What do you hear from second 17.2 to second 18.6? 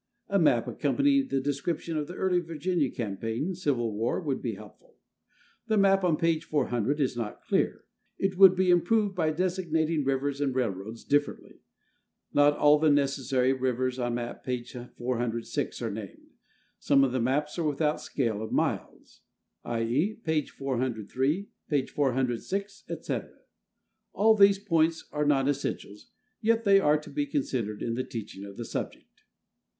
maps are without scale of